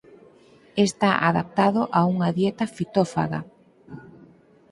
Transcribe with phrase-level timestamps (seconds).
[0.87, 3.41] Está adaptado a unha dieta fitófaga.